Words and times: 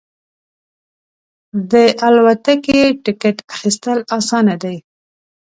د 1.71 1.73
الوتکې 2.05 2.79
ټکټ 3.03 3.37
اخیستل 3.53 3.99
اسانه 4.17 4.55
دی. 4.63 4.77